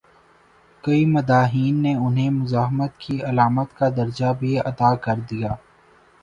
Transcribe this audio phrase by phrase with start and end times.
[0.83, 5.53] کئی مداحین نے انہیں مزاحمت کی علامت کا درجہ بھی عطا کر دیا۔